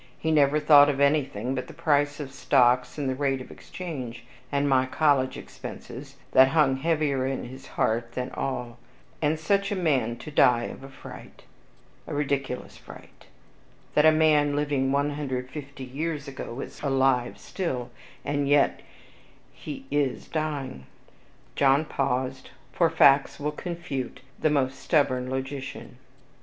[0.17, 4.25] He never thought of anything but the price of stocks, and the rate of exchange,
[4.51, 8.79] and my college expenses, that hung heavier at his heart than all;
[9.21, 11.43] and such a man to die of a fright,
[12.07, 13.27] a ridiculous fright,
[13.93, 17.91] that a man living 150 years ago is alive still,
[18.25, 18.79] and yet
[19.53, 20.87] he is dying."
[21.55, 25.97] John paused, for facts will confute the most stubborn logician.